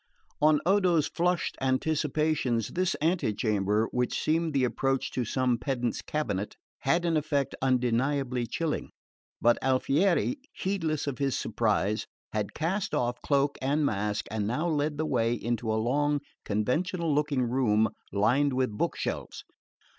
[0.41, 7.05] On Odo's flushed anticipations this antechamber, which seemed the approach to some pedant's cabinet, had
[7.05, 8.89] an effect undeniably chilling;
[9.39, 14.97] but Alfieri, heedless of his surprise, had cast off cloak and mask, and now led
[14.97, 19.43] the way into a long conventual looking room lined with book shelves.